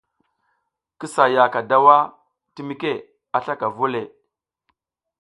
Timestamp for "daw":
1.69-1.85